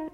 [0.00, 0.06] ジ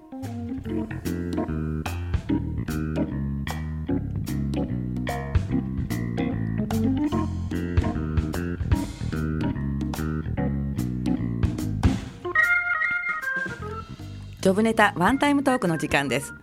[14.51, 16.33] ョブネタワンタイムトークの時間です。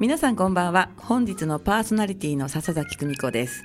[0.00, 0.90] 皆さんこんばんは。
[0.96, 3.62] 本日のパーソナリティの笹崎久美子です。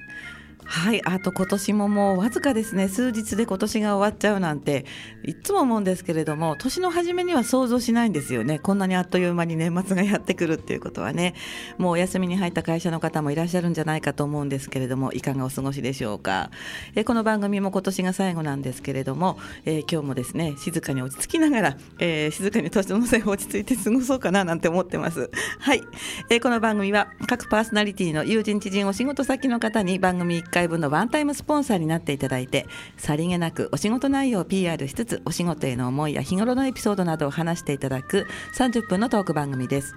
[0.70, 2.90] はいあと今年ももうわずかですね。
[2.90, 4.86] 数日で今年が終わっちゃうなんて
[5.24, 8.60] いつも思うんですけれども年の初めには想像しないんですよね。
[8.60, 11.36] こんなにあっという間に年末がやってくるっていうことはね。
[11.78, 16.52] もうお休みに入った会社の方もいらっしゃるんじゃないかと思うんですけれどもいかがお過ごしでしょうか。
[16.96, 25.32] えこの番組も今年が最後なんですけれども、えー、今日もですね静かに落ち着きながら、えー、静かに年の瀬を落ち着いて過ごそうかななんて思ってます。
[25.60, 25.82] はい、
[26.30, 32.66] えー、この番組は各パーソナリティの友人知人お仕事先の方に番組1回分のワンタイムスポンサーになっていただいて
[32.98, 38.26] さりげなくお仕事内容を PR しつつお仕事への思いや日頃のエピソードなどを話していただく
[38.58, 39.96] 30分のトーク番組です。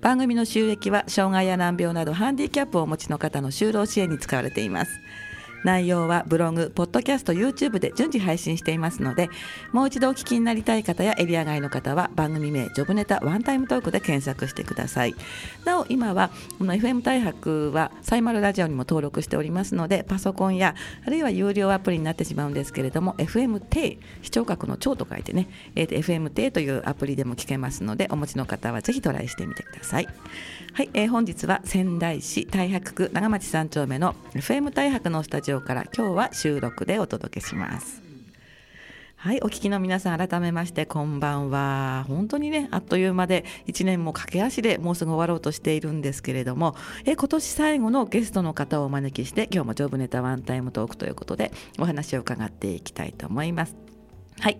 [0.00, 5.00] 番組の収益は障害や難病などハンディキャップをお持ちの方の就労支援に使われています。
[5.64, 9.30] 内容はブログ、ポッドキャスト、YouTube で順次配信していますので、
[9.72, 15.14] もう一度お聞きになりたい方やエリア外の方は番組名、ジョブネタワンタイムトークで検索してください。
[15.64, 20.74] なお、今はこの FM 大白はサイマルラジオにも登録しておりますので、パソコンや
[21.06, 30.08] あるいは有料アプリになってしまうんですけれども、FMT、視聴覚の超と書いてね、えー、FMT というアプリでも聞けますので、お持ちの方はぜひトライしてみてください。
[30.74, 38.02] はい、えー、本日は仙台市太白区長町3丁目の FM 太白のスタジオから今日は収録でお届けします。
[39.14, 42.04] はい、お聞きの皆さん改めましてこんばんは。
[42.08, 53.76] 本当にね、あっという間で1年も駆け足でもうすぐ終わろうとしているんですけれども、え今年最後のゲストの方をお招きして今日もジョブネタワンタイムトークということでお話を伺っていきたいと思います。
[54.44, 54.58] はい、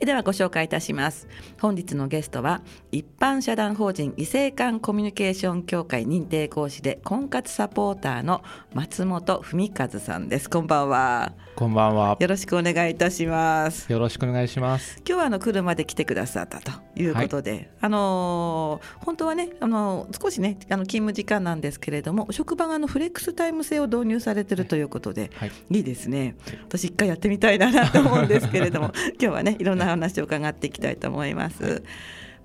[0.00, 1.28] ではご紹介いたします。
[1.60, 10.48] 本日のゲストは一般社団法人異性間コミュニケーション協会認定講師で婚活サポーターの松本文和さんです。
[10.48, 11.34] こんばんは。
[11.58, 12.16] こんばんは。
[12.20, 13.90] よろしくお願いいたします。
[13.90, 15.02] よろしくお願いします。
[15.04, 26.36] 今日はあの車で来てくださったということで、はい、あのー、本当はねあのー、少しねあの勤務時間なんですけれども職場がのフレックスタイム制を導入されてるということで、はい、いいですね。
[26.68, 31.82] 私一回やってみたいなと思うんですけれども 今日はねいろんな話を伺っていきたいと思います。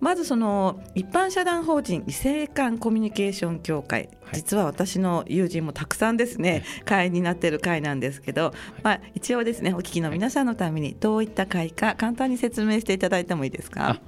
[0.03, 8.53] まずその一般社団法人異性間コミュニケーション協会、実は私の友人もたくさんですね、会員になっている会なんですけど、
[8.83, 14.01] まあ、一応ですねお聞きの皆さんのためにどういった会か簡単に説明していただいてもいいですか？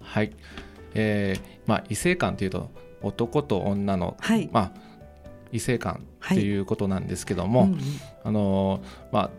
[0.00, 0.32] はい、
[0.94, 2.70] えーまあ、異性間というと
[3.02, 4.80] 男と女の、はい、まあ、
[5.52, 7.68] 異性間っていうことなんですけども、はい。
[7.68, 7.82] うんうん、
[8.24, 8.82] あの
[9.12, 9.30] まあ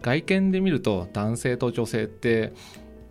[0.00, 2.54] 外見で見ると男性と女性って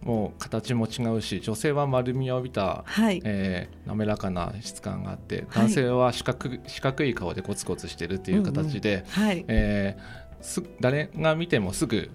[0.03, 9.27] もう形も違うし女性は丸みを帯びた、はい、えー、滑らかな質感があって男性は四角,、四角い顔でコツコツしてるっていう形で、うんうん。
[9.27, 12.09] はい、えー、す誰が見てもすぐ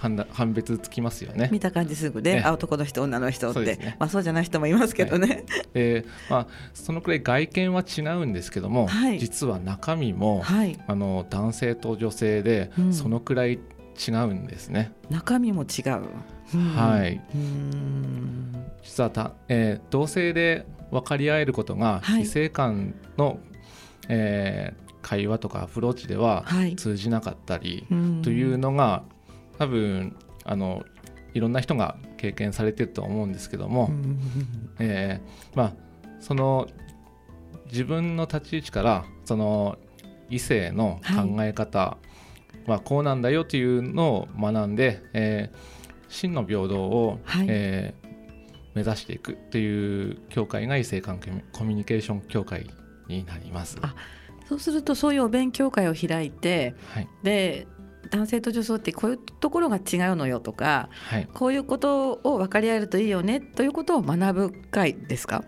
[0.00, 1.50] 判判別つきますよね。
[1.52, 2.42] 見た感じすぐね。
[2.46, 13.58] 男の人女の人って、ね、まあ、そうじゃない人もいますけどね、はい、えー、まあ、そのくらい外見は違うんですけども、はい、実は中身も、はい、あの男性と女性でそのくらい
[14.08, 14.92] 違うんですね。
[15.10, 16.02] 中身も違う。
[16.58, 17.20] はい。
[18.82, 23.38] 実はた、えー、同性で分かり合えることが、異性間の、
[24.08, 26.44] えー、会話とかアプローチでは
[26.76, 27.86] 通じなかったり、
[28.22, 29.04] というのが
[29.58, 30.84] 多分あの
[31.34, 33.90] いろんな人が経験されてると思うんですけども、
[34.78, 35.72] えー、まあ
[36.18, 36.68] その
[37.66, 39.78] 自分の立ち位置からその
[40.28, 41.98] 異性の考え方、
[42.66, 45.79] はこうなんだよというのを学んで、えー、
[46.10, 48.08] 真の平等を、はい、えー、
[48.74, 52.68] 目指していくという協会が異性関係コミュニケーション協会
[53.08, 53.78] になります。
[53.80, 53.94] あ
[54.48, 57.68] そうするとそういうお勉強会を開いて、はい、で
[58.10, 59.82] 男性と女性ってこういうところが違う
[60.16, 65.44] のよとか、はい、こういうことを分かり合えるといいよねということを学ぶ会ですか？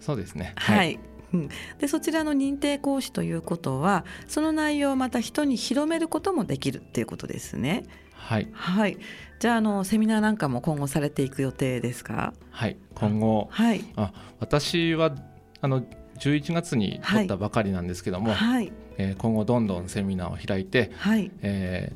[0.00, 0.54] そうですね。
[0.56, 1.00] はい、はい。
[1.32, 1.48] うん、
[1.78, 7.84] でそちらの認定講師ということはその内容をまた人に広めることもできるっていうことですね。
[8.20, 8.96] はい、はい、
[9.38, 12.32] じゃああのセミナーなんかも今後されていく予定ですか？
[12.50, 12.76] はい。
[12.94, 15.14] 今後、はい、あ私は
[15.60, 15.82] あの
[16.18, 18.72] 11月に取ったばかりなんですけども、はい。
[18.98, 21.30] えー、今後どんどんセミナーを開いて、はい。
[21.40, 21.92] え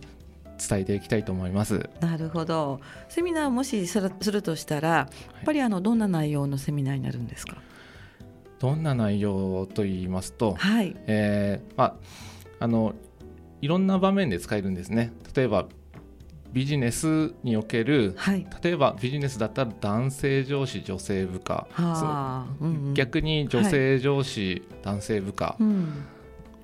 [0.59, 1.91] ー、伝えていきたいと思います。
[2.01, 2.81] なるほど。
[3.09, 5.09] セミナーもしするとしたらや
[5.43, 7.59] っぱりあのどんな内容のセミナーになるんですか、
[8.59, 10.97] どんな内容と言いますと、はい。
[11.07, 11.95] えーまあ、
[12.61, 12.95] あの
[13.61, 15.13] いろんな場面で使えるんですね。
[15.37, 15.67] 例えば
[16.55, 21.83] ビジネスにおける、はい、例えばビジネスだったら男性上司女性部下、う。
[21.83, 26.07] んうん、逆に女性上司、はい、男性部下、うん、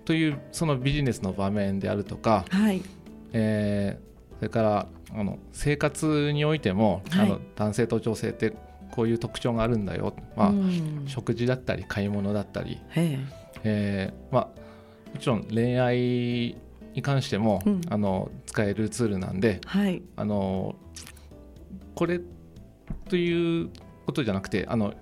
[0.04, 2.82] というそのビジネスの場面であるとか、はい。
[3.32, 8.54] えー、それからあの生活においても、はい、あの男性と女性って
[8.92, 12.78] こういう特徴があるんだよ、まあ、うん、食事だったり買い物だったり、
[13.64, 14.48] えーまあ、
[15.12, 16.56] もちろん恋愛
[16.94, 20.75] に関しても、うん、あの使えるツールなんで、はい、あの
[21.94, 22.20] これ
[23.08, 23.70] という
[24.06, 24.94] ことじゃなくてあの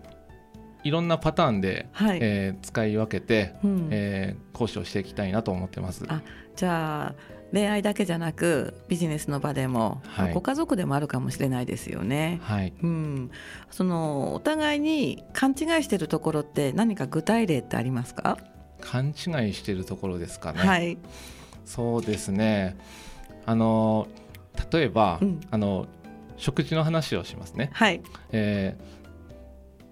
[0.85, 6.05] いろんなパターンで、はい、えー、使い分けて、うん、えー、講師をしていきたいなと思ってます。
[6.09, 6.23] あ
[6.57, 12.41] じゃあ恋愛だけじゃなくビジネスの場でも、はい、ご家族でもあるかもしれないですよね。
[12.43, 13.31] はい、うん、
[13.71, 18.37] そのお互いに勘違いしているところって何か具体例ってありますか？
[18.81, 19.11] 勘違
[19.49, 20.59] いしているところですかね。
[20.59, 20.99] はい。
[21.69, 22.79] そうですね。
[23.45, 24.09] あの
[24.73, 25.87] 例えば、うん、あの
[26.39, 27.69] 食事の話をしますね。
[27.75, 28.01] はい。
[28.33, 28.77] え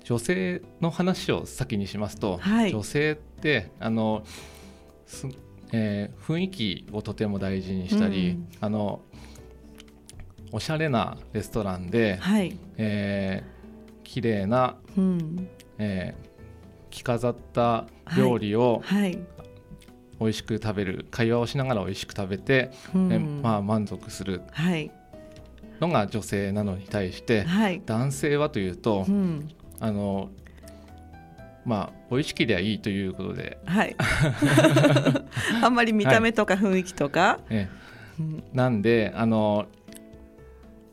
[0.00, 4.24] ー、女性の話を先にしますと、はい、女性ってあの
[5.72, 9.02] えー、雰囲気をとても大事にしたり、うん、あの
[10.52, 12.56] おしゃれなレストランで、はい。
[12.78, 15.48] えー、綺麗な、うん。
[15.78, 16.26] えー、
[16.88, 17.86] 着飾った
[18.16, 19.18] 料理を、はい、はい、
[20.20, 24.42] 美味しく食べる会話をしながら美味しく食べて、うん、えまあ、満足する。
[25.80, 29.48] のが女性なのに対して、はい、男性はというと、うん、
[29.78, 30.30] あの
[31.66, 33.96] まあ美味しけりゃいいということで、はい、
[35.62, 37.40] あんまり見た目とか雰囲気とか、はい。
[37.50, 37.68] え
[38.18, 38.22] え、
[38.54, 39.66] なんであの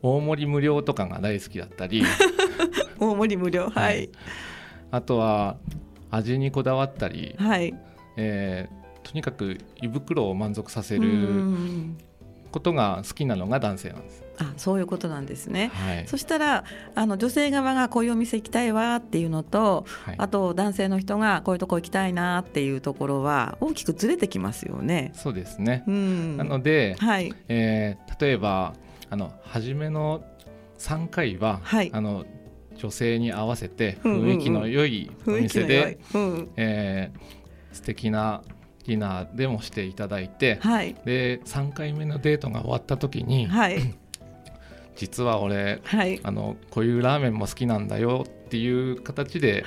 [0.02, 2.02] 大盛り無料とかが大好きだったり。
[3.00, 3.70] 大盛り無料。
[3.70, 4.10] はい、はい、
[4.90, 5.56] あとは
[6.10, 7.74] 味にこだわったり、はい。
[8.16, 11.04] えー、とにかく胃袋を満足させる
[12.50, 14.24] ことが好きなのが男性なんです。
[14.38, 16.64] あそういうことなんですね、はい、そしたら
[16.96, 25.12] あの女性側がこういうお店行きたいわっていうのと、はい、あと男性の人がこういうとこ行きたいなっていうところは大きくずれてきますよね。
[25.14, 27.32] そうですね、うん、なので、はい。
[27.48, 28.74] えー、例えば
[29.10, 30.24] あの初めの
[30.78, 32.24] 3回は、はい、あの
[32.76, 38.42] 女性に合わせて雰囲気の良いお店で、うんうんうん、えー、素敵な
[38.86, 43.78] ディナーでもしていただいて、はい、で3回目のデートが終わった時に、はい。
[44.96, 49.64] 実は俺、はい、あのこういうラーメンも好きなんだよっていう形で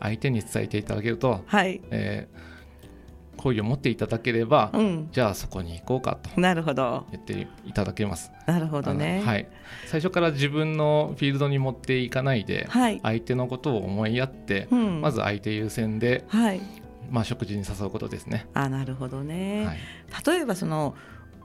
[0.00, 1.82] 相手に伝えていただけると、はい。
[1.90, 7.04] えー、好意を持っていただければ、うん、じゃあそこに行こうかとなるほど。
[7.10, 8.32] 言っていただけます。
[8.46, 9.46] なるほどね、はい、
[9.86, 16.60] 最初から自分のフィールドに持っていかないで、はい、相手のことを思いやって、うん、まず相手優先で、はい
[17.10, 18.48] まあ、食事に誘うことですね。
[18.54, 19.78] あなるほどね、はい、
[20.36, 20.94] 例えばその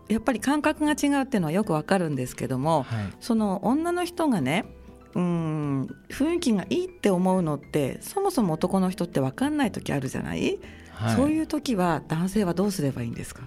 [0.08, 4.66] やっぱり感覚が違うっていうのはよくわかるんですけども、はい、その女の人がね
[5.14, 10.60] うん雰囲気がいいって思うのってそもそも男の人って分かんない時あるじゃない、
[10.92, 13.44] はい、そういう時は男性はどうすればいいんですか、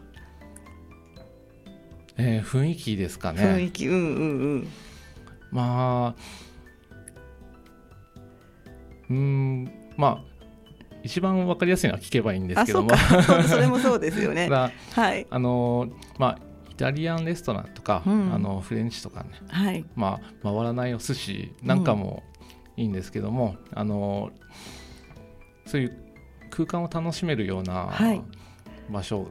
[2.16, 3.42] えー、雰囲気ですかね。
[3.42, 4.68] 雰囲気うんうんうん。
[5.50, 6.44] まあ
[9.10, 10.33] うんまあ
[11.04, 12.90] 一番わかりやすいのは聞けばいいんですけども。
[13.46, 14.48] それもそうですよね。
[14.48, 15.26] はい。
[15.30, 16.38] あのまあ
[16.70, 22.24] イタリアンレストランとか、うん、あのフレンチとかね、はい、まあ、回らないお寿司なんかも
[22.76, 24.30] いいんですけども、うん、あの
[25.66, 25.96] そういう
[26.50, 27.92] 空間を楽しめるような
[28.90, 29.28] 場所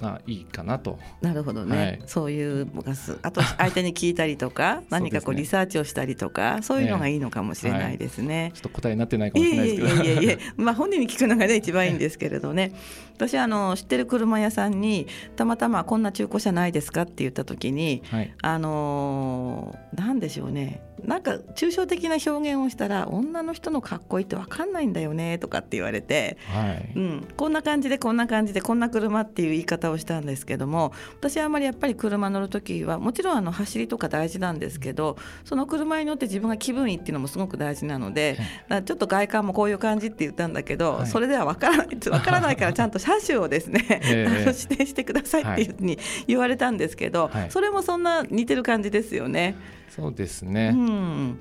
[0.00, 0.98] がいいかなと。
[1.20, 8.42] なるほどね、はい、そういうガスあと相手に聞いたりとか 何かこうリサーチをしたりとかそういうのがいいのかもしれないですね。
[8.42, 10.04] はい、ちょっと答えになってないかもしれないですけど。
[10.04, 12.72] いやいやいや まあ本人に聞くのがね一番いいんですけれどね。
[13.16, 26.92] 私あの知ってる車屋さんにたまたまこんな中古車ないですかって言った時に、はい、あのなんでしょうねなんか抽象的な表現をしたら女の人のかっこいいって分かんないんだよねとかって言われて、はい。
[26.96, 38.38] うん、こんな感じでこんな感じでこんな車っていう言い方をしたんですけども私はあまりやっぱり車乗る時はもちろんあの走りとか大事なんですけどその車に乗って自分が気分いいっていうのもすごく大事なので
[38.84, 49.56] ちょっと外観もこういう感じって言ったんだけど、はい、それでは分からない分からないからちゃんと車種をですね、 えー、指定してくださいっていうふうに言われたんですけど、はい、それもそんな似てる感じですよね。
[49.88, 51.38] そうですね、うん。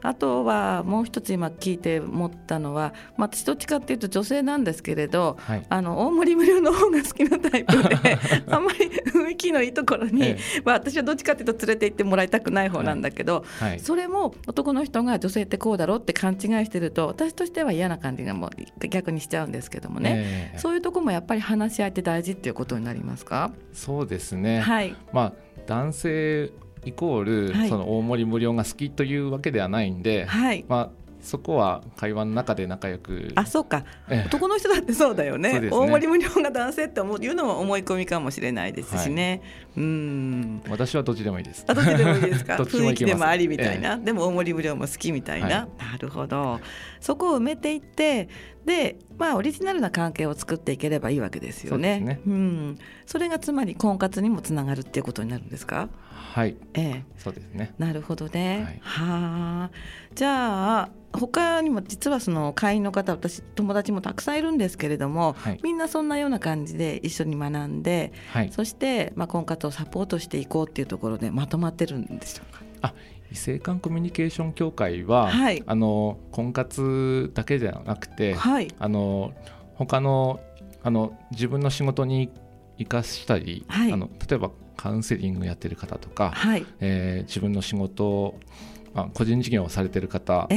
[0.00, 7.96] あとはもう一つ今聞いて思ったのは、まあ、私どっちかっていうと女性なんですけれど、はい、あの大森無料の方が好きなタイプで
[8.48, 13.70] あんまり雰囲気のいいところに、ええ、まあ、私はどっちかっていうと連れて行ってもらいたくない方なんだけど、はい。
[13.70, 18.50] はい、それも男の人が女性ってこうだろうって勘違いしてると私としては嫌な感じがも
[18.82, 23.50] う逆にしちゃうんですけどもね、え、そういうとこもやっぱり話し合いって大事っていうことになりますか？
[23.72, 24.94] そうですね、はい。
[25.12, 25.32] まあ、
[25.66, 26.52] 男性
[26.84, 33.84] イコール、はい、その大盛り無料が好きというわけではないんで、はい、まあそこは会話の中で仲良くあそうか、
[34.26, 39.42] 男の人だってそうだよね、ね、大盛り無料が男性って思ういうのも思い込みかもしれないですしね、
[39.74, 40.62] はい、うん。
[40.68, 41.64] 私はどっちでもいいです。
[41.66, 42.56] あどっちでもいいですか？
[42.62, 45.54] 雰囲気でもありみたいな、ええ、でも大盛り無料も好きみたいな、はい、
[45.92, 46.60] なるほど。
[47.00, 48.28] そこを埋めていって
[48.68, 52.00] でまあオリジナルな関係を作っていければいいわけですよね。
[52.00, 55.88] ねうん、それがつまり婚活にもつながるっていうことになるんですか？
[56.12, 56.54] はい。
[56.74, 57.74] ええ、そうですね。
[57.78, 58.64] なるほどね。
[58.64, 59.70] はい、はあ。
[60.14, 72.62] じゃあ他にも実はその会員の方私友達もたくさんいるんですけれども、はい、みんなそんなような感じで一緒に学んで、はい、そしてまあ婚活をサポートしていこうっていうところでまとまってるんでしょうか？
[72.82, 72.94] あ
[73.30, 79.32] 異性間コミュニケーション協会は、はい、あの婚活だけではなくて、はい、あの
[79.74, 80.40] 他の
[80.82, 82.30] あの自分の仕事に
[82.78, 86.64] 生かしたり、はい、あの例えばカウンセリングやってる方とか、はい。
[86.80, 88.40] えー、自分の仕事を、
[88.94, 90.48] まあ、個人事業をされてる方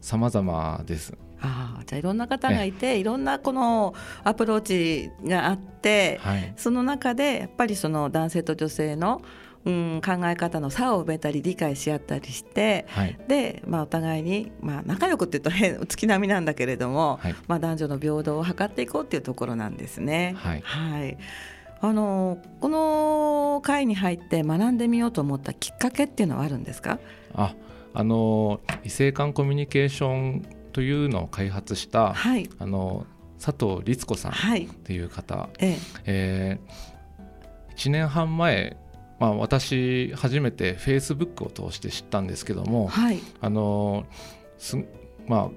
[0.00, 1.14] さまざまです。
[1.40, 9.20] あじゃあいろんな方がいていろんなこのアプローチがあって、はい、その中でやっぱりその男性と女性の
[9.66, 20.34] うん、考え方の差を埋めたり理解し合ったりして、はい、で、まあ、お互いに、まあ、仲良くっていうと変 月並みなんだけれども、はい、まあ、男女の平等を図っていこうっていうところなんですね。
[20.38, 21.18] はい、はい。
[21.82, 26.98] あのこの会に入って学んでみようと思ったきっかけっていうのはあるんですか？
[27.34, 27.54] あ
[27.92, 30.42] あの異性間コミュニケーション
[30.72, 33.04] というのを開発した、はい、あの
[33.38, 34.34] 佐藤律子さんっ
[34.84, 35.76] ていう方、はい、ええ。
[36.06, 38.78] えー、1年半前
[39.18, 44.04] まあ、私初めてフェイスブックを通して知ったんですけども、はい、あの
[44.58, 44.76] す
[45.26, 45.50] まあ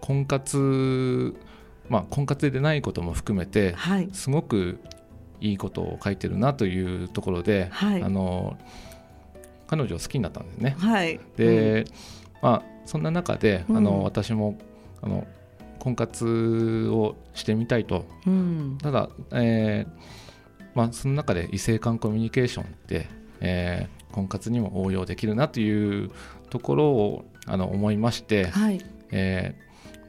[0.00, 1.34] 婚活
[1.88, 4.78] まあ婚活でないことも含めて、はい、すごく
[5.40, 8.56] いいことを書いてるなというところで、はい、あの
[9.66, 10.76] 彼女を好きになったんですね。
[10.78, 11.86] はい、で、うん、
[12.42, 14.58] まあそんな中で、あの私も
[15.02, 15.26] あの
[15.78, 20.22] 婚活をしてみたいと、うん、ただ、えー
[20.74, 23.08] まあ、その中で異性間コミュニケーションって、
[23.40, 26.10] えー、婚活にも応用できるなという
[26.50, 29.54] ところをあの思いまして、はい、え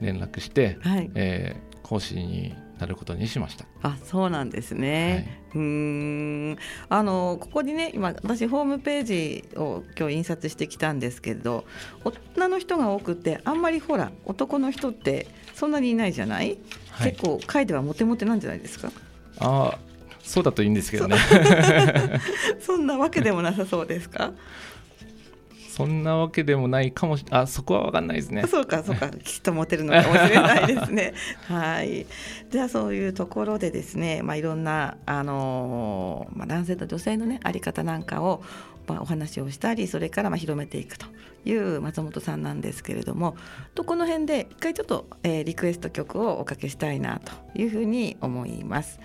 [0.02, 3.66] ー、連絡して、はい、えー、講師になることにしました。
[3.82, 5.44] あ、そうなんですね。
[5.54, 6.58] はい、うん。
[6.90, 11.66] あのここにね今私ホームページを今日印刷してきたんですけど
[12.36, 16.58] 女の人が多くてあんまりほら男の人ってそんなにいないじゃない、
[16.90, 18.92] はい、結構会ではモテモテなんじゃないですか？
[19.40, 19.78] あ
[20.24, 21.18] そうだといいんですけどね。
[22.60, 24.32] そんなわけでもなさそうですか？
[25.70, 28.44] そんなわけでもないかもしあそこは分かんないですね。
[28.48, 29.10] そうかそうか。
[29.10, 31.14] きっとモテるのかもしれないですね。
[31.50, 32.06] はい。
[32.52, 38.44] じゃあそういうところでですねまあいろんなあのー、まあ、男性と女性のねあり方なんかを
[38.86, 41.06] まあ、お話をしたりそれからまあ広めていくと
[41.46, 43.38] いう松本さんなんですけれども
[43.76, 49.00] とこの辺で一回ちょっと、えー、リクエスト曲をおかけしたいなというふうに思います。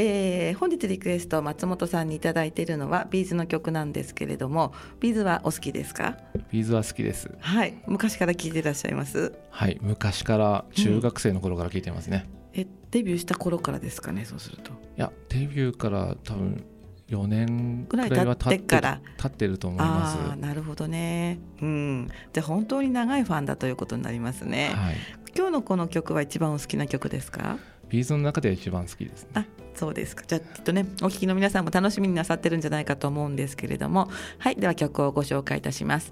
[0.00, 6.16] えー、本日リクエスト松本さんに頂いているのは B'zの曲なんですけれども B'zはお好きですか？
[6.52, 7.28] B'zは好きです。
[7.40, 9.32] はい昔から聴いていらっしゃいます？
[9.50, 14.70] はい昔から中学生の頃から聴いてますね、うん、えデビューした頃からですかねそうすると。
[14.70, 16.64] いやデビューから多分
[17.08, 19.00] 4年ぐらいは経ってから。
[19.16, 20.32] 経ってると思います。
[20.32, 21.40] あなるほどね。
[21.60, 22.08] うん。
[22.32, 24.96] じゃあ本当に長いファンだということになりますね、はい、
[25.36, 27.58] 今日のこの曲は一番お好きな曲ですか？
[27.88, 30.24] ビーズの中では一番好きです、ね、あそうですか。
[30.26, 34.10] じゃあきっとねお聞きの皆さんも楽しみになさってるんじゃないかと思うんですけれども。
[34.38, 36.10] はいでは曲をご紹介いたします、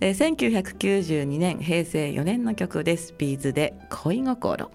[0.00, 3.14] えー、1992年平成4年の曲です。
[3.16, 4.70] B'zで恋心。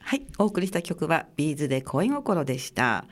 [0.00, 3.06] はいお送りした曲は B'zで恋心でした。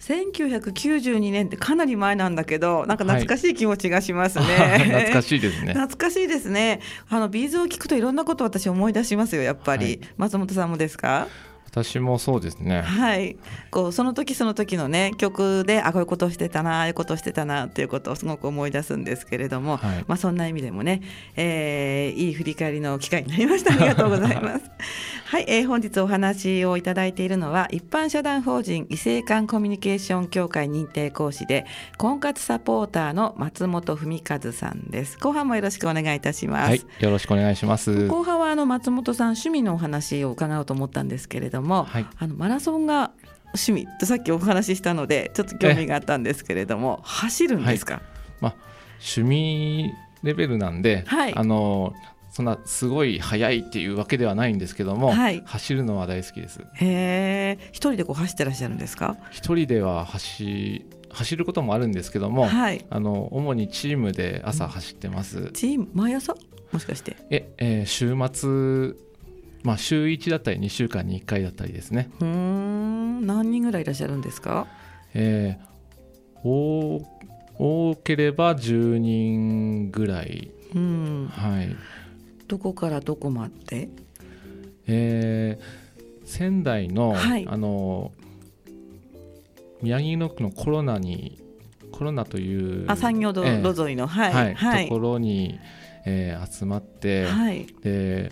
[0.00, 5.72] 1992年ってかなり前なんだけどなんか懐かしい気持ちがしますね、はい、 懐かしいですね。
[5.74, 6.80] 懐かしいですね。
[7.08, 11.28] あの B'zを聞くといろんなこと私思い出しますよやっぱり、はい、松本さんもですか？
[11.74, 12.82] 私もそうですね。
[12.82, 13.36] はい。
[13.72, 21.02] こうその時その時のね曲であこういうことをしてたなああいうことをしてたなっていうことをすごく思い出すんですけれども、はい、まあそんな意味でもね、
[21.34, 23.74] えー、いい振り返りの機会になりました。
[23.74, 24.70] ありがとうございます。
[25.26, 31.66] はい、えー、本日お話をいただいているのは一般社団法人異性間コミュニケーション協会認定講師で
[31.98, 35.18] 婚活サポーターの松本文和さんです。
[35.18, 36.68] 後半もよろしくお願いいたします。
[36.68, 38.06] はい、よろしくお願いします。
[38.06, 43.12] 後半はあの松本さん趣味のお話を伺おうと思ったんですけれども、はい、あのマラソンが
[43.46, 48.02] 趣味とさっきお話ししたのでちょっと興味があったんですけれども走るんですか、はい、
[48.40, 48.54] まあ、
[48.94, 49.92] 趣味
[50.22, 51.94] レベルなんで、はい、あの
[52.30, 56.60] そんなすごい速いっていうわけではないんですけども、はい、走るのは大好きです。
[56.74, 59.16] へえ、一人でこう走ってらっしゃるんですか？
[59.30, 65.52] 一人では走走ることもあるんですけども、はい、あの主にチームで朝走ってます。
[65.52, 66.34] チーム毎朝？
[66.72, 67.14] もしかして？
[67.30, 68.96] え、えー、週末
[69.64, 72.10] まあ週一だったり2週間に1回だったりですね。
[72.20, 74.68] うん、何人ぐらいいらっしゃるんですか？
[75.14, 77.02] えー、多
[77.58, 80.50] 多ければ10人ぐらい。
[80.74, 81.74] うん、はい。
[82.46, 83.88] どこからどこまで？
[84.86, 88.12] えー、仙台の、はい、あの
[89.80, 91.40] 宮城野区のコロナに
[91.90, 95.58] コロナというあ産業道路沿いの、はい、はい、ところに、
[96.04, 98.30] えー、集まって、はい、で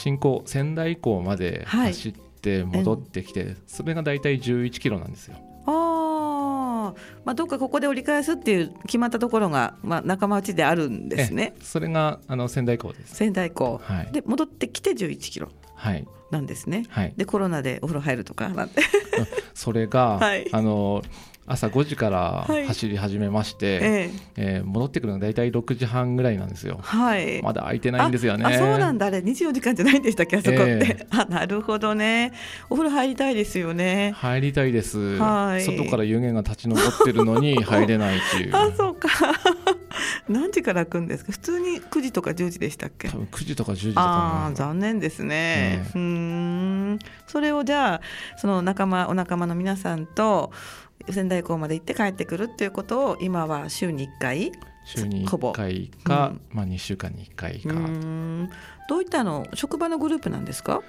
[0.00, 5.36] 新興仙台港まで走って戻ってきて、それが大体11キロなんですよ。
[7.24, 11.54] まあ、どっかここで折り返すっていう決まったところが、まあ、仲間内であるんですね。
[11.60, 13.14] それがあの仙台港です。
[13.14, 15.50] 仙台港、はい、で戻ってきて11キロ。
[15.74, 16.06] はい。
[16.30, 18.82] なんですね、はい、でコロナでお風呂入るとかなんて。
[19.52, 21.02] それが、 はい、あの
[21.50, 26.78] 朝5時から走り始めまして、はい、えー、えー、戻ってくるのが大体6時半ぐらいなんですよ。
[26.80, 28.44] はい、まだ空いてないんですよね。
[28.44, 30.36] あそうなんだあれ24時間じゃないんでしたっけ？
[30.36, 30.62] あそこって。
[31.02, 32.32] えー、あなるほどね。
[32.68, 34.12] お風呂入りたいですよね。
[34.16, 35.16] 入りたいです。
[35.16, 38.54] はい、外から湯気が立ち上ってるのに 入れないっていう。
[38.54, 39.08] あそうか。
[40.28, 41.32] 何時から開くんですか？
[41.32, 43.08] 普通に9時とか10時でしたっけ？
[43.08, 48.00] 多分9時とか10時とかあ残念ですね、ね、うんそれをじゃあ
[48.36, 50.52] その仲間お仲間の皆さんと
[51.12, 54.52] 仙台港まで行って帰ってくるっていうことを今は週に1回
[54.84, 57.74] 週に1回か、うん、まあ、2週間に1回か。
[58.88, 60.82] どういったの職場のグループなんですか？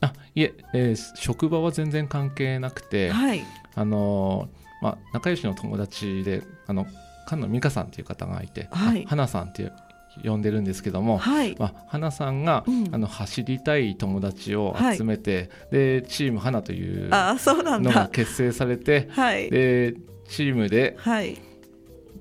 [0.00, 4.48] あいええー、職場は全然関係なくて、はい、あの
[4.80, 6.86] まあ、仲良しの友達であの
[7.28, 9.72] 菅野美香さんという方がいて、はい、花さんっていう
[10.24, 19.94] 呼んでるんですけども、はい、まあ、花さんが、うん、あの走りたい友達を集めて、はい、でチーム花というのが結成されて、はい、で
[20.28, 20.96] チームで、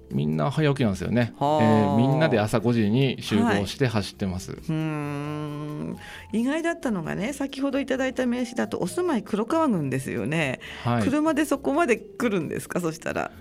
[0.09, 5.97] みんな早起きなんですよね、えー、みんなで朝5時に集合して走ってます、うん。
[6.33, 10.59] 意外だったのがね先ほどいただいた名刺だとお住まい黒川郡ですよね、
[11.03, 12.79] 車でそこまで来るんですか？
[12.81, 13.31] そしたら。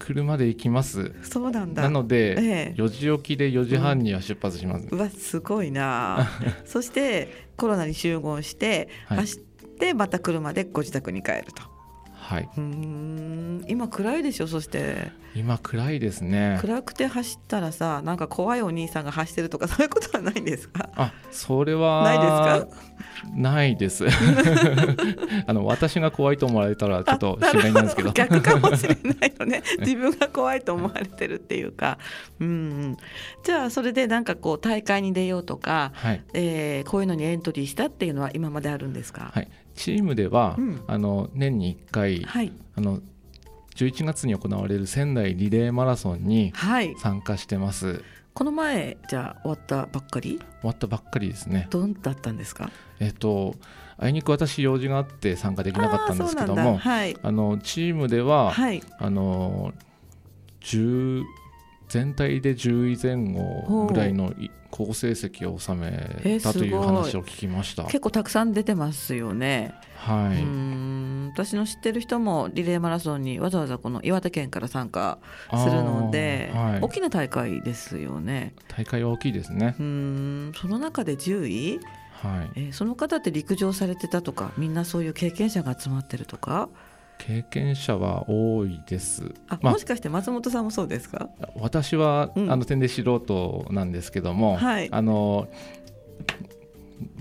[0.00, 1.12] 車で行きます。
[1.22, 1.82] そうなんだ。
[1.82, 6.28] なので、ええ、4時起きで4時半には出発します、うん、うわすごいな。
[6.64, 9.40] そしてコロナに集合して、はい、走っ
[9.78, 11.62] てまた車でご自宅に帰ると
[12.30, 12.48] はい。
[12.56, 13.64] うん。
[13.66, 15.10] 今暗いでしょそして。
[15.34, 16.58] 今暗いですね。
[16.60, 20.88] 暗くて走ったらさなんか怖いお兄さんが走ってるとか そういうことはないんですか？
[20.94, 22.24] あそれはないで
[22.68, 22.90] すか？
[23.34, 24.06] ないです。
[25.46, 28.12] あの私が怖いと思われたらちょっと心配なんですけど。
[28.12, 29.62] 逆かもしれないよね。
[29.80, 31.98] 自分が怖いと思われてるっていうか。
[32.38, 32.96] うん。
[33.44, 39.48] じゃあそれでなんかこう大会に出ようとか、はい、えー、こういうのにエントリーしたっていうのは今まであるんですか、はい、
[39.80, 43.00] チームでは、うん、あの年に1回、はい、あの
[43.76, 46.52] 11月に行われる仙台リレーマラソンに
[46.98, 47.86] 参加してます。
[47.86, 48.00] はい、
[48.34, 50.38] この前じゃあ終わったばっかり？
[50.38, 51.66] 終わったばっかりですね。
[51.70, 52.70] どんだったんですか？
[52.98, 53.54] えっと
[53.96, 59.72] あいにく私用事があって参加できなかったんですけどもあ、はい、あのチームでは、はい、あの
[60.60, 61.22] 10
[61.88, 64.32] 全体で10位前後ぐらいの
[64.70, 69.74] 好成績を収めたという話を聞きました、結構たくさん出てますよね。
[69.96, 70.42] はい。
[70.42, 71.30] うん。
[71.32, 75.18] 私の知ってる人もリレーマラソンにわざわざこの岩手県から参加
[75.50, 78.54] するので、はい、大きな大会ですよね。
[78.68, 79.76] 大会は大きいですね。
[79.78, 80.52] うん。
[80.56, 81.80] その中で10位？
[82.22, 82.50] はい。
[82.56, 86.68] えー、その方って陸上されてたとかみんなそういう経験者が集まってるとか？
[87.26, 89.34] 経験者は多いです。
[89.48, 91.28] あ、まあ、もしかして松本さんもそうですか？
[91.56, 95.48] 私は、うん、あの点で素人なんですけども、はい、あの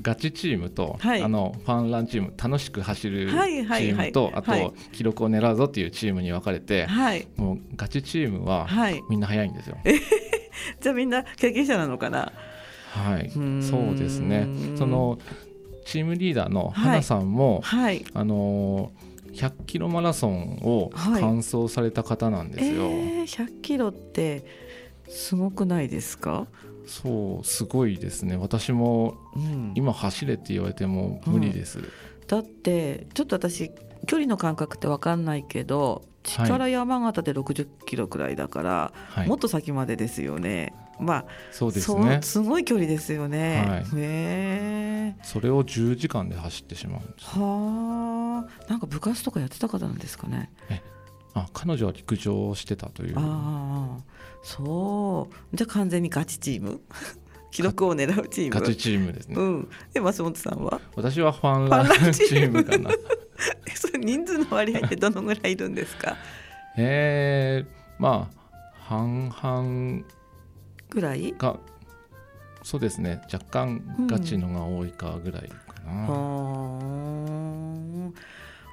[0.02, 8.68] ガチチームと、はい、あのファンランチーム楽しく走るチームと、あと、記録を狙うぞっていうチームに分かれて、はい、もうガチチームは、
[9.10, 9.78] みんな速いんですよ。
[10.82, 12.32] じゃあみんな経験者なのかな？
[12.92, 13.30] はい、
[13.62, 14.48] そうですね。
[14.78, 15.20] その
[15.86, 18.92] チームリーダーの花さんも、はい、あの
[19.40, 22.84] 100キロマラソンを完走された方なんですよ。
[22.84, 24.44] はい、えー、100キロって
[25.08, 26.48] すごくないですか？
[26.86, 28.36] そうすごいですね。
[28.36, 29.16] 私も、
[29.76, 31.86] 今走れって言われても無理です、うん、
[32.28, 33.72] だってちょっと私
[34.08, 40.74] 距離の感覚って分かんないけど力山形で60キロくらいだから、はい、もっと先までですよね。
[41.00, 42.20] まあそうですね。
[42.22, 43.66] すごい距離ですよね。
[43.68, 47.26] はい、へそれを10時間で走ってしまうんです。
[47.26, 48.70] はあ。
[48.70, 50.52] なんか部活とかやってた方なんですかね。
[50.70, 50.82] え
[51.36, 53.14] あ彼女は陸上をしてたという。
[53.18, 54.04] ああ
[54.44, 55.56] そう。
[55.56, 56.82] じゃあ完全にガチチーム？
[57.52, 58.52] 記録を狙うチーム？
[58.52, 60.80] ガチチームですね、うん、で松本さんは？
[60.96, 62.92] 私はファンランチームかな。
[63.74, 66.16] それ人数の割合ってどのぐらいいるんですか？
[66.78, 68.40] えー、まあ
[68.88, 70.04] 半々
[70.90, 71.34] ぐらい？
[71.38, 71.58] が
[72.64, 73.22] そうですね。
[73.32, 76.14] 若干ガチのが多いかぐらいかな、う
[78.10, 78.14] ん。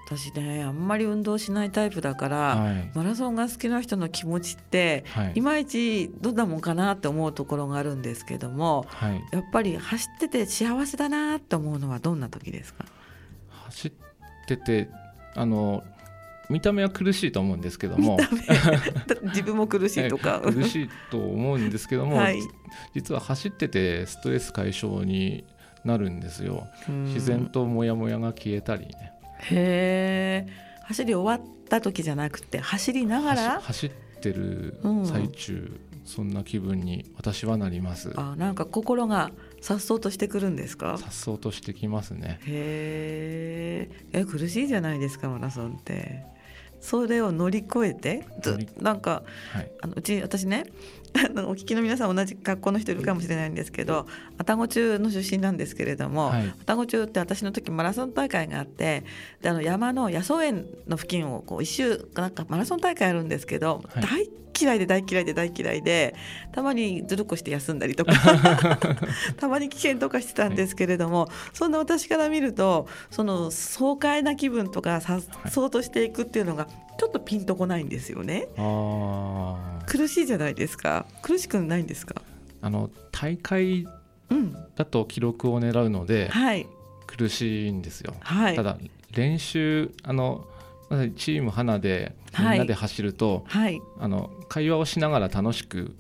[0.07, 12.85] 私ねあんまり運動しないタイプだから、はい、マラソンが好きな人の気持ちって、はい、いまいちどんなもんかなって思うところがあるんですけども、はい、やっぱり走ってて幸せだなって思うのはどんな時ですか？
[13.67, 13.93] 走っ
[14.47, 14.89] てて
[15.35, 15.83] あの
[16.49, 18.19] 見た目は苦しいと思うんですけども。
[19.25, 20.41] 自分も苦しいとか。
[20.41, 22.39] 苦しいと思うんですけども、はい、
[22.95, 25.45] 実は走っててストレス解消に
[25.85, 26.67] なるんですよ。
[27.07, 29.13] 自然とモヤモヤが消えたりね。
[29.51, 30.53] へえ。
[30.85, 33.61] 走り終わった時じゃなくて走りながら？
[33.61, 38.13] 走ってる最中、うん、そんな気分に私はなります。
[38.17, 39.33] あなんか心が
[39.63, 40.97] 颯爽としてくるんですか？
[40.99, 42.39] 颯爽としてきますね。
[42.47, 44.25] へえ。
[44.25, 46.23] 苦しいじゃないですかマラソンって
[46.81, 48.27] それを乗り越えて
[48.81, 50.65] なんか、はい、あのうち私ね
[51.17, 54.07] あのお聞きの皆さん同じ学校の人いるかもしれないんですけど
[54.39, 59.05] 愛宕中の出身なんですけれども、はい、愛宕中って私の時マラソン大会があって
[59.41, 66.15] であの山の野草園の付近をこう一周なんかマラソン大会あるんですけど、はい、大嫌いで大嫌いで大嫌いで
[66.53, 68.13] たまにずるっこして休んだりとか
[69.37, 76.67] たまに危険とかしてたんですけれども、はい、そんな私から見るとその爽快な気分とかさっそうとしていくっていうのが
[76.99, 78.49] ちょっとピンとこないんですよね。
[79.87, 81.07] 苦しいじゃないですか。
[81.23, 82.23] 苦しくないんですか？
[82.63, 83.87] あの大会
[84.75, 86.67] だと記録を狙うので、はい、
[87.07, 88.15] 苦しいんですよ。
[88.21, 88.79] はい、ただ
[89.13, 90.47] 練習あの
[91.17, 95.97] チーム花でみんなで走ると、はい、あの会話をしながら楽しく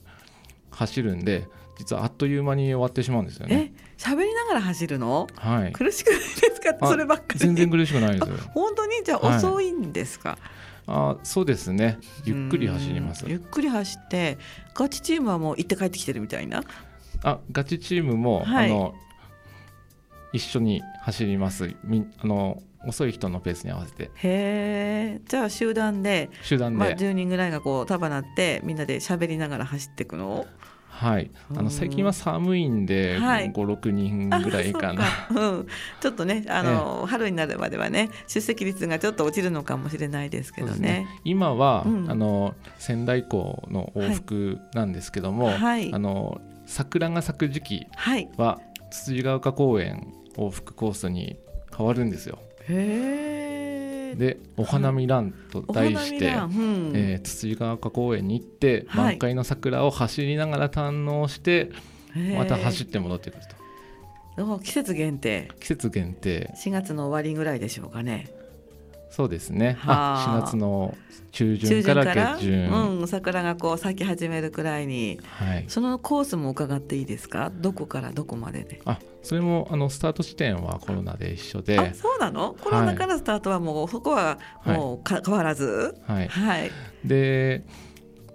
[0.71, 3.73] 走るんで実はあっという間に終わってしまうんですよね。
[3.99, 6.87] 喋りながら走るの、はい、苦しくないですか？
[6.87, 7.39] そればっかり。
[7.39, 9.03] 全然苦しくないです本当に？
[9.05, 10.39] じゃあ遅いんですか、はい、
[10.87, 11.99] あそうですね。
[12.25, 13.25] ゆっくり走ります。
[13.27, 14.39] ゆっくり走って
[14.75, 16.63] ガチチームはもう行って帰ってきてるみたいな？
[17.23, 18.95] あガチチームも、はい、あの
[20.33, 21.75] 一緒に走ります。
[21.85, 24.05] みあの遅い人のペースに合わせて。
[24.05, 30.47] へえじゃあ集団で集団で、まあ、10人ぐらいがこう束なってみんなで喋りながら走っていくの？
[30.97, 31.31] はい。
[31.55, 35.05] あの最近は寒いんで、はい、56人ぐらいかな。
[35.31, 35.67] うん、
[36.01, 47.87] ちょっとねあの、え春になるまではね出席率がちょっと落ちるのかもしれないですけどね、ね、今は、うん、あの仙台港の往復なんですけども、はい、あの桜が咲く時期
[48.39, 48.59] は、
[48.91, 51.39] つつじが丘公園往復コースに
[51.77, 52.39] 変わるんですよ。
[52.69, 61.71] へでお花見ランと題して、うん、えー、筒ヶ丘公園に行って、はい、満開の桜を走りながら堪能して
[62.37, 63.43] また走って戻ってくる
[64.37, 64.59] と。
[64.61, 65.49] 季節限定。
[65.61, 66.53] 季節限定。
[66.57, 68.31] 4月の終わりぐらいでしょうかね
[69.11, 69.79] そうですね。
[69.87, 70.97] あ、4月の
[71.33, 77.51] 中旬から下旬うん、桜がこう咲き始めるくらいに、はい、そのコースも伺っていいですか？
[77.55, 78.81] どこからどこまでで？
[78.85, 82.57] あ、それもあのスタート地点はコロナで一緒で、あ、そうなの？
[82.61, 86.71] コロナからスタートはもう、はい、そこはもうか、変わらず、はい、はい。
[87.05, 87.65] で、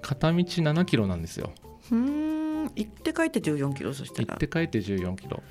[0.01, 1.51] 片道7キロなんですよ。
[1.91, 4.27] うん、行って帰って14キロそしたら？
[4.27, 5.43] 行って帰って14キロ。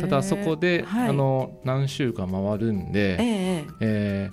[0.00, 3.43] ただそこで、はい、あの何週間回るんで、えー、
[3.80, 4.30] え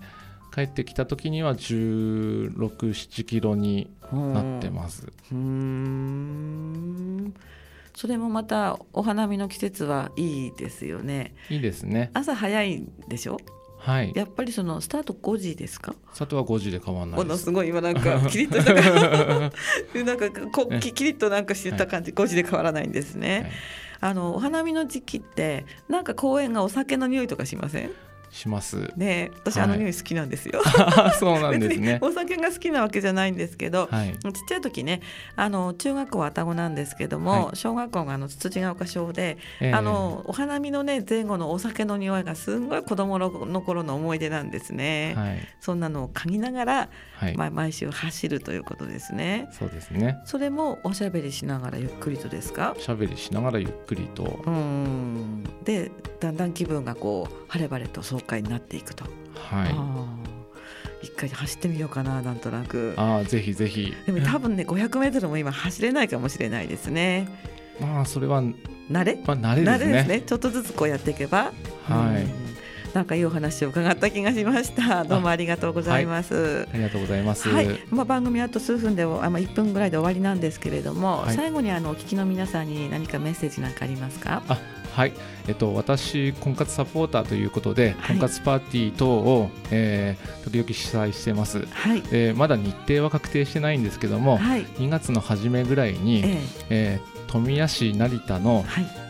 [0.52, 5.08] ー、帰ってきた時には1 6 7キロになってます。
[5.32, 7.34] うん
[7.96, 11.36] それもまたお花見の季節はいいですよね。
[11.50, 12.10] いいですね。
[12.14, 13.38] 朝早いでしょ？
[13.78, 14.12] はい。
[14.16, 15.94] やっぱりそのスタート5時ですか？
[16.14, 18.74] スタートは5時で変わらないものすごい今なんかキリッとし た
[20.04, 23.42] なんかこキリッとなんかした感じ、はい、5時で変わらないんですね。
[23.42, 23.52] はい
[24.04, 27.92] あのお花見の時期ってなんか公園がお酒の匂いとかしません？
[28.32, 28.92] します。
[28.96, 30.62] ね、私、あの匂い好きなんですよ。
[31.20, 32.00] そうなんですね。
[32.02, 35.02] お酒が好きなわけじゃないんですけど、はい、ちっちゃい時ね、
[35.36, 43.30] あの中学校は双子なんですけども、はい、小学校があのつつじが丘小で、えー、あのお花見のね前後のお酒の匂いがすごい子供の
[43.62, 45.14] 頃の思い出なんですね。
[45.16, 46.90] はい、そんなのを嗅ぎながら、
[47.36, 49.50] まあ毎週走るということですね。
[49.52, 50.18] そうですね。
[50.26, 52.74] それもおしゃべりしながらゆっくりとですか？
[52.78, 54.42] おしゃべりしながらゆっくりと。
[54.46, 55.44] うん。
[55.64, 59.06] でだんだん気分がこう晴れ晴れと爽快になっていくと。
[59.36, 59.66] は
[61.02, 61.06] い。
[61.06, 62.94] 一回走ってみようかななんとなく。
[62.96, 63.94] ああぜひぜひ。
[64.06, 67.28] でも多分ね 500m も今走れないかもしれないですね。
[67.80, 68.44] まあそれは
[68.92, 71.52] 慣れ、まあ、慣れですね、ね、ちょっとずつこうやっていけば。
[71.86, 75.04] はい、なんかいいお話を伺った気がしました。
[75.04, 76.36] どうもありがとうございます。
[76.36, 77.50] はい、ありがとうございます。
[77.50, 84.44] はい、まあ番組あと数分であまあ一分ぐらいで終わりなんですけれども、はい、最後にあのお聞きの皆さんに何かメッセージなんかありますか？
[84.96, 85.14] あはい、
[85.48, 98.66] えっと、私婚活サポーターということで、婚活パーティー等を、えー、時々主催してます、はい、えー、まだ日程は確定してないんですけども、はい、2月の初めぐらいに、えー、えー、富谷市成田の、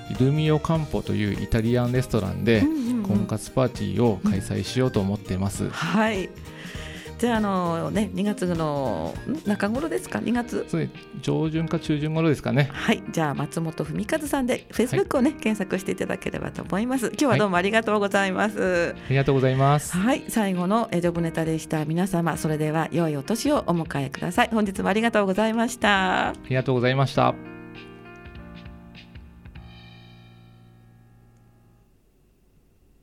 [0.10, 2.63] イルミオカンポというイタリアンレストランで、
[3.08, 5.65] 婚活パーティーを開催しようと思っています。
[5.65, 6.30] うん、はい
[7.22, 9.14] じゃあ、あのね、2月の
[9.46, 10.66] 中頃ですか、2月。
[10.68, 10.90] そう
[11.22, 12.68] 上旬か中旬頃ですかね。
[12.74, 17.10] はい、じゃあ、松本文和さんで、フェイスブックをね、はい、検索していただければと思います。
[17.10, 18.60] 今日はどうもありがとうございます。
[18.60, 19.96] はい、ありがとうございます。
[19.96, 21.86] はい、最後のジョブネタでした。
[21.86, 24.50] 皆様、それでは良いお年をお迎えください。
[24.52, 26.30] 本日もありがとうございました。
[26.30, 27.51] ありがとうございました。